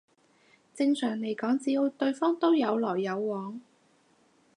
[0.73, 3.61] 正常嚟講只要對方都有來有往